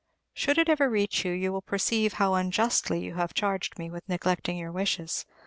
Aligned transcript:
Should 0.33 0.57
it 0.57 0.67
ever 0.67 0.89
reach 0.89 1.25
you, 1.25 1.31
you 1.31 1.51
will 1.53 1.61
perceive 1.61 2.13
how 2.13 2.33
unjustly 2.33 3.01
you 3.01 3.13
have 3.13 3.35
charged 3.35 3.77
me 3.77 3.91
with 3.91 4.09
neglecting 4.09 4.57
your 4.57 4.71
wishes. 4.71 5.27